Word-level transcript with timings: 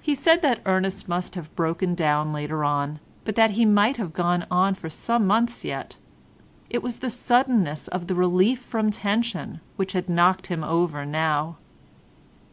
He 0.00 0.16
said 0.16 0.42
that 0.42 0.62
Ernest 0.66 1.08
must 1.08 1.36
have 1.36 1.54
broken 1.54 1.94
down 1.94 2.32
later 2.32 2.64
on, 2.64 2.98
but 3.24 3.36
that 3.36 3.52
he 3.52 3.64
might 3.64 3.96
have 3.96 4.12
gone 4.12 4.44
on 4.50 4.74
for 4.74 4.90
some 4.90 5.28
months 5.28 5.64
yet. 5.64 5.96
It 6.68 6.82
was 6.82 6.98
the 6.98 7.08
suddenness 7.08 7.86
of 7.86 8.08
the 8.08 8.16
relief 8.16 8.58
from 8.58 8.90
tension 8.90 9.60
which 9.76 9.92
had 9.92 10.08
knocked 10.08 10.48
him 10.48 10.64
over 10.64 11.06
now. 11.06 11.56